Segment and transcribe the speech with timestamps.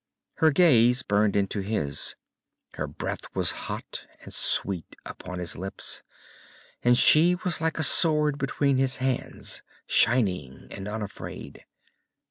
[0.37, 2.15] Her gaze burned into his.
[2.73, 6.01] Her breath was hot and sweet upon his lips,
[6.81, 11.65] and she was like a sword between his hands, shining and unafraid.